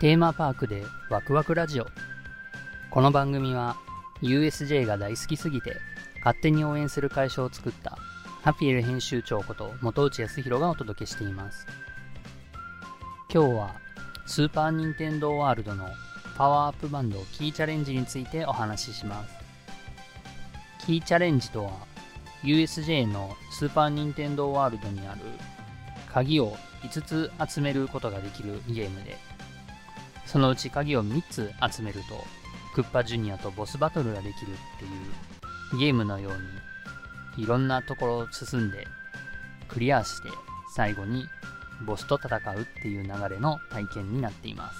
[0.00, 1.86] テーマパークでワクワクラジオ。
[2.88, 3.76] この番組は
[4.22, 5.76] USJ が大好きすぎて
[6.18, 7.98] 勝手に応援する会社を作った
[8.42, 11.66] ハピエル編集長こと元内康弘がお届けしています。
[13.34, 13.74] 今日は
[14.24, 15.88] スーパー・ニンテンドー・ワールドの
[16.36, 19.34] パワーアップバンドキーチャレンジについてお話しします。
[20.86, 21.72] キーチャレンジとは
[22.44, 25.22] USJ のスーパー・ニンテンドー・ワールドにある
[26.08, 29.18] 鍵を5つ集めることができるゲームで
[30.30, 32.22] そのうち鍵を3つ集めると
[32.74, 38.86] クッパジュニアとボスバトルができるっていうゲームのようにいろんなところを進んで
[39.68, 40.28] クリアして
[40.76, 41.26] 最後に
[41.86, 44.78] ボスと戦うっていう流れの体験になっています。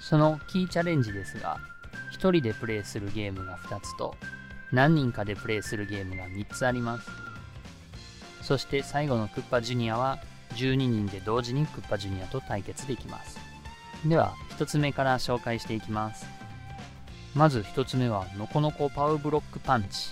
[0.00, 1.58] そのキーチャレンジですが
[2.14, 4.16] 1人でプレイするゲームが2つと
[4.72, 7.08] 何人かでプレイするゲームが3つあります。
[8.42, 10.18] そして最後のクッパジュニアは
[10.56, 13.49] 12人で同時にクッパジュニアと対決できます。
[14.04, 16.26] では1つ目から紹介していきます。
[17.34, 20.10] まず1つ目はノコノコパウブロックパンチ。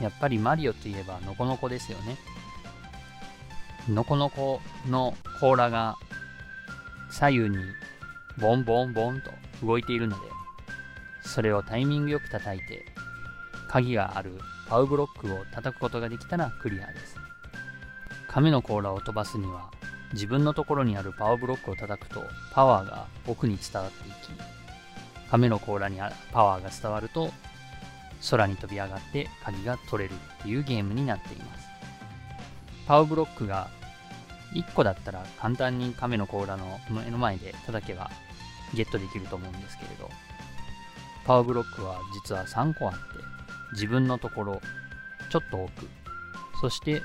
[0.00, 2.16] やっぱりマリオといえばノコノコですよね。
[3.88, 5.96] ノコノコの甲羅が
[7.10, 7.56] 左右に
[8.38, 9.30] ボンボンボンと
[9.64, 10.22] 動いているので
[11.22, 12.84] それをタイミングよく叩いて
[13.68, 14.32] 鍵がある
[14.68, 17.16] パウブロックを叩くことができたらクリアです。
[18.28, 19.70] 亀の甲羅を飛ばすには
[20.12, 22.22] 自分のところにあるパワーブロックを叩くと
[22.52, 24.16] パワーが奥に伝わっていき
[25.30, 25.98] 亀の甲羅に
[26.32, 27.30] パワーが伝わると
[28.30, 31.70] 空に飛び上がって鍵が取れるっていうゲームになっています。
[32.90, 33.68] パワーブロックが
[34.52, 38.10] 1個だったら簡単に亀の甲羅の目の前で叩けば
[38.74, 40.10] ゲットできると思うんですけれど
[41.24, 42.98] パワーブロックは実は3個あって
[43.74, 44.60] 自分のところ
[45.30, 45.70] ちょっと奥
[46.60, 47.00] そして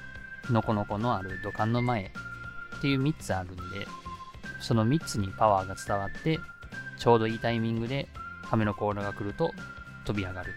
[0.49, 2.11] ノコノコのある土管の前
[2.85, 3.87] っていう3つあるんで、
[4.61, 6.39] その3つにパワーが伝わって、
[6.99, 8.07] ちょうどいいタイミングで
[8.47, 9.51] 亀の甲羅が来ると
[10.05, 10.53] 飛び上がる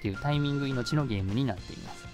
[0.00, 2.08] っていうタイミング命のゲームになっています。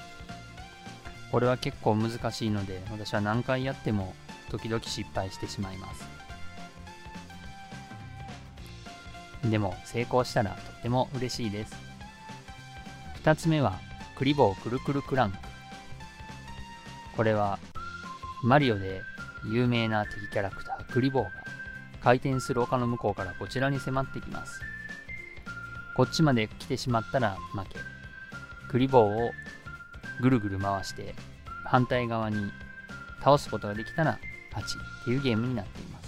[1.33, 4.15] これは結構難しいので、私は何回やっても
[4.50, 6.05] 時々失敗してしまいます。
[9.50, 11.75] でも成功したらとっても嬉しいです。
[13.25, 13.81] 2つ目は
[14.16, 15.39] クリボーくるくるクランク。
[17.16, 17.59] これは
[18.43, 19.00] マリオで
[19.44, 21.30] 有名な敵キャラクタークリボーが
[22.02, 24.60] 回転する丘の向こうからこちらに迫ってきます。
[25.97, 27.78] こっちまで来てしまったら負け。
[28.69, 29.32] クリボーを
[30.20, 31.14] ぐるぐる回して
[31.64, 32.50] 反対側に
[33.20, 34.19] 倒すことができたら
[34.52, 36.06] 勝ちっていうゲームになっています。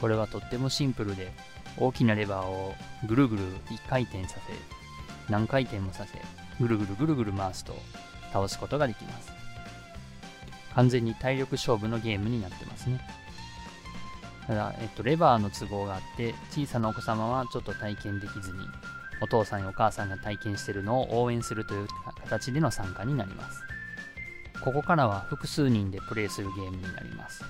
[0.00, 1.32] これはとってもシンプルで
[1.78, 2.74] 大きなレバーを
[3.06, 6.18] ぐるぐる1回転させ何回転もさせ
[6.60, 7.74] ぐるぐるぐるぐる回すと
[8.32, 9.43] 倒すことができます。
[10.74, 13.00] 完全に体力勝負のゲームになってますね。
[14.46, 18.58] ただ、えっと、レバーの都合があって、小さなお子様はちょっと体験できずに、
[19.20, 21.88] お父さんやお母さんが体験してるのを応援するという
[22.22, 23.62] 形での参加になります。
[24.60, 27.44] ここからは複数人でプレイするゲームになります。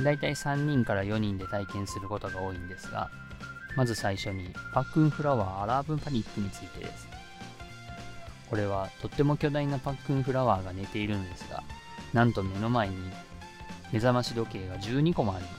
[0.00, 3.10] だいたい3人から4人で体験することが多いんですが、
[3.76, 7.09] まず最初にパックンフラワーアラームパニックについてです。
[8.50, 11.62] これはとっても巨大なパックンフラワーが寝ているのですが、
[12.12, 12.96] なんと目の前に
[13.92, 15.50] 目覚まし時計が12個もありま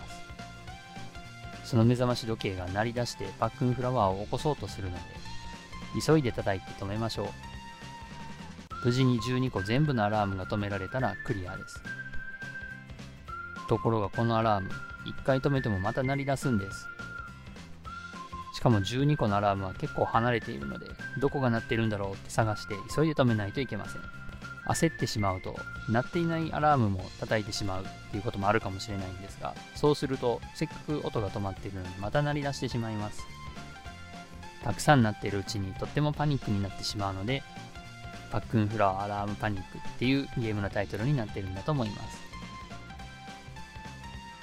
[1.63, 1.69] す。
[1.71, 5.01] その目覚まし時計が鳴り出してパックンフラワーを起こそうとするので、
[6.05, 7.27] 急いで叩いて止めましょう。
[8.83, 11.81] 無事に12個全部のアラームが止められたらクリアです。
[13.69, 14.69] ところがこのアラーム、
[15.05, 16.87] 1回止めてもまた鳴り出すんです。
[18.61, 20.85] しかも12個のアラームは結構離れているので、
[21.17, 24.01] どこが鳴ってるんだろうって探して急いで止めないといけません。
[24.67, 25.57] 焦ってしまうと、
[25.89, 33.23] 鳴っていないアラームも叩いてしまうっていうこともあるかもしれないんですが、そうすると、せっかく音が止まっているのにまた鳴り出してしまいます。
[34.63, 37.41] たくさん鳴っているうちにとってもパニックになってしまうので、
[38.31, 42.30] パックンフラワーアラームパニックっていうゲームのタイトルになっているんだと思います。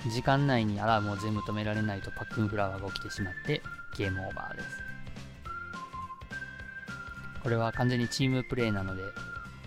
[0.07, 3.61] 時間内にアラームを全部止められないとパックンフラワーが起きてしまって
[3.97, 4.69] ゲームオーバーです。
[7.43, 9.03] これは完全にチームプレイなので、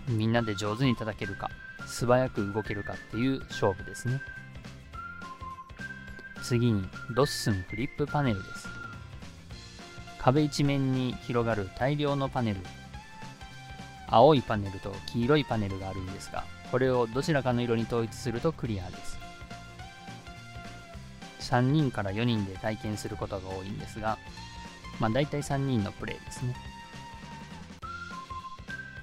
[0.08, 1.50] みんなで上手に叩けるか、
[1.86, 4.20] 素早く動けるかっていう勝負ですね。
[6.42, 8.68] 次に、ドッスンフリップパネルです。
[10.18, 12.60] 壁一面に広がる大量のパネル。
[14.08, 19.21] 青いパネルと黄色いパネルがあるんですが、これをどちらかの色に統一するとクリアです。
[21.42, 24.18] 3人から4人で体験することが多いんですが、
[25.00, 26.54] まあ大体3人のプレイですね。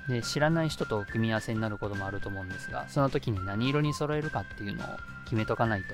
[0.08, 4.88] で、知らない人と組み合わせになることもあると思うんですが、その時に何色に揃えるかっていうのを
[5.26, 5.94] 決めとかないと、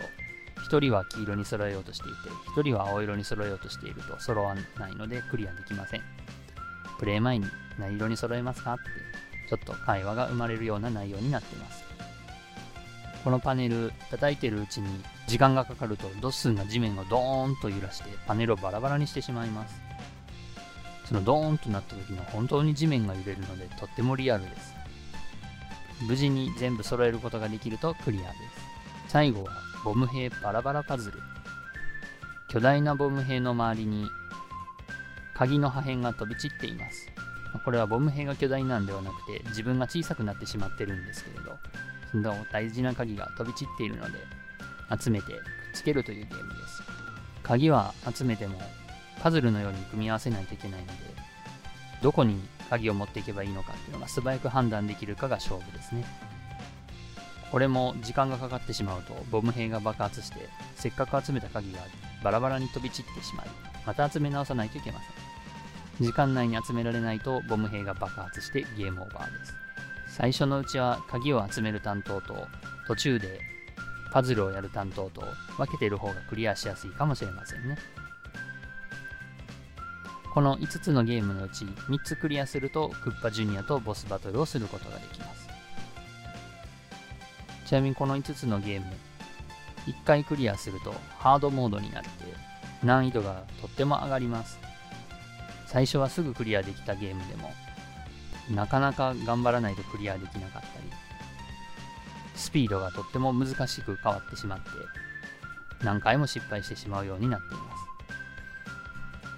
[0.65, 6.01] 1人は黄色に揃えようとしていて1人は青色に揃えようとしていると揃わないのでクリアできません
[6.97, 7.45] プレイ前に
[7.77, 8.83] 何色に揃えますかって
[9.47, 11.83] ちょっと会話が生まれるような内容になっています
[13.23, 14.87] このパネル叩いてるうちに
[15.27, 19.81] 時間がかかるとドッスンが地面をドーンと揺らしてパネルをバラバラにしてしまいます。
[21.05, 24.73] そのドーンとなった時の本当に地面が揺れるのでとってもリアルです。
[26.07, 28.33] 無事に全部揃えることができるとクリアです。
[29.07, 29.51] 最後は
[29.83, 31.19] ボム兵バラバラパズル。
[32.49, 34.07] 巨大なボム兵の周りに
[35.33, 37.09] 鍵の破片が飛び散っています。
[37.63, 41.57] これはボム兵が巨大なんではなくて自分が小さくなってしまってるんですけれど
[42.11, 44.19] その大事な鍵が飛び散っているので
[45.01, 45.39] 集めてくっ
[45.73, 46.83] つけるというゲームです。
[47.43, 48.59] 鍵は集めても
[49.21, 50.93] パズルのように組み合わせないといけないので
[52.01, 52.39] どこに
[52.69, 56.05] 鍵を持っていけばいいのかっていうのが素早く判断できるかが勝負ですね。
[57.51, 61.79] これも時間がかかってしまうとボム兵が爆発してせっかく集めた鍵が
[62.23, 63.47] バラバラに飛び散ってしまい
[63.85, 66.05] また集め直さないといけません。
[66.07, 69.53] 時間内に集められないとボム兵が爆発してゲームオーバーです。
[70.09, 72.47] 最初のうちは鍵を集める担当と
[72.87, 73.39] 途中で
[74.15, 75.25] パズルをやる担当と
[75.57, 77.77] 分けている方がクリアしやすいかもしれませんね。
[80.33, 85.49] この5つのゲームのうち3つクリアするとクッパジュニアとボスバトルをすることができます。
[87.65, 88.85] ちなみにこの5つのゲーム
[89.85, 92.09] 1回クリアするとハードモードになって
[92.85, 94.57] 難易度がとっても上がります。
[95.67, 97.51] 最初はすぐクリアできたゲームでも
[98.49, 101.04] なかなか頑張らないとクリアできなかったり
[102.35, 104.69] スピードがとっても難しく変わってしまって
[105.83, 107.85] 何回も失敗してしまうようになっています。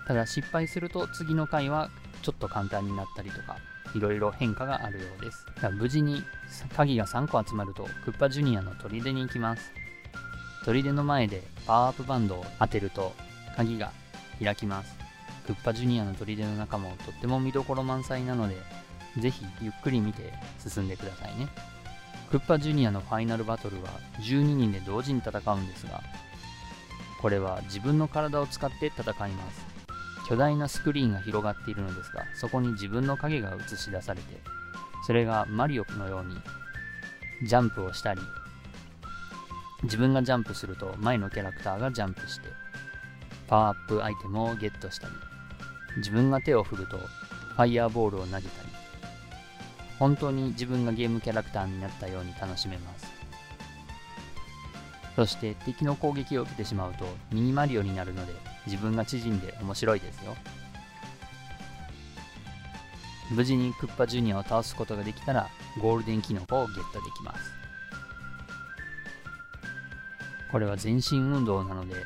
[0.08, 1.90] ただ失敗すると次の回は
[2.22, 3.58] ちょっと簡単になったりとか
[3.94, 5.46] いろいろ変化があるようです。
[5.72, 6.24] 無事に
[6.76, 9.72] 鍵が3個集まるとクッパジュニアの砦に行きます。
[10.64, 13.14] 砦の前でパワーアップバンドを当てると
[13.56, 13.92] 鍵が
[14.44, 14.96] 開きます。
[15.46, 18.58] クッパジュニアの砦の中もとっても見どころ満載なので
[19.20, 21.48] ぜひゆっくり見て進んでくださいね。
[22.32, 23.90] クッパジュニアのファイナルバトルは
[24.20, 26.02] 12人で同時に戦うんですが
[27.22, 29.78] これは自分の体を使って戦います。
[30.28, 34.42] 巨大なスクリーンが広がっているのですがそこに自分の影が映し出されて
[35.06, 36.36] それがマリオのように
[37.48, 38.20] ジャンプをしたり
[39.84, 42.48] 自分がジャンプすると前のキャラクターがジャンプして
[43.48, 45.14] パワーアップアイテムをゲットしたり
[45.98, 48.48] 自分が手を振るとファイヤーボールを投げたり
[50.00, 53.08] 本当に自分がゲームキャラクターになったように楽しめます。
[55.16, 58.34] そして敵の攻撃を受けてしまうとミニマリオになるので
[58.68, 60.36] 自分が縮んで面白いですよ。
[63.32, 65.50] 無事にクッパジュニアを倒すことができたら
[65.82, 67.52] ゴールデンキノコをゲットできます。
[70.52, 72.06] これは全身運動なので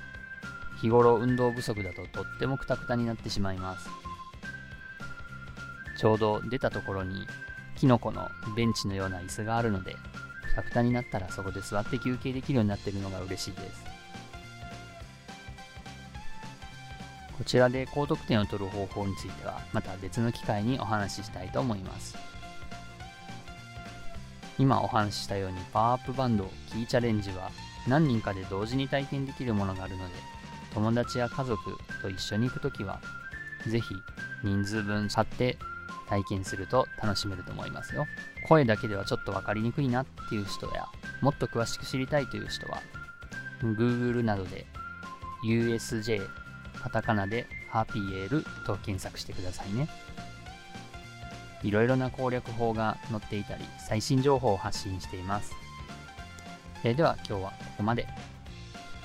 [0.80, 3.90] 日頃運動不足だととってもクタクタになってしまいます。
[5.98, 7.28] ちょうど出たところに
[7.82, 9.96] キノコのベンチのような椅子があるので、
[10.44, 13.84] くたくたになったらそこで座って休憩できるようになっているのが嬉しいです。
[17.36, 22.16] こちらで高得点を取る方法については、また別の機会にお話ししたいと思います。
[24.60, 27.50] 今お話ししたようにパワーアップバンドキーチャレンジは
[27.88, 30.14] 何人かで同時に体験できるものがあるので、
[30.76, 33.02] 友達や家族と一緒に行くときは、
[33.66, 33.96] ぜひ
[34.44, 35.58] 人数分買って
[36.12, 38.06] 体験すると楽しめると思いますよ。
[38.50, 40.86] 声だけではちょっと分かりにくいなっていう人や、
[41.22, 42.82] もっと詳しく知りたいという人は、
[43.62, 44.66] Google などで
[45.48, 46.28] USJ
[46.84, 49.88] カタカナでハピエールと検索してくださいね。
[51.64, 55.54] いろいろな攻略法が載っていたり、最新情報を発信しています。
[56.84, 58.06] えでは今日はここまで。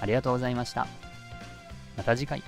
[0.01, 0.89] ありがとうございました。
[1.97, 2.43] また次回。